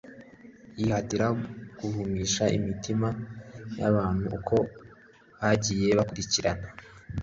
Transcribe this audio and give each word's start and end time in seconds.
Yihatira 0.77 1.27
guhumisha 1.79 2.43
imitima 2.57 3.07
y'abantu 3.79 4.25
uko 4.37 4.55
bagiye 5.39 5.89
bakurikirana 5.97 6.67